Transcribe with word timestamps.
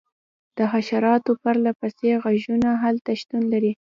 د 0.57 0.59
حشراتو 0.71 1.31
پرله 1.41 1.71
پسې 1.79 2.09
غږونه 2.23 2.69
هلته 2.83 3.11
شتون 3.21 3.43
لري 3.53 3.71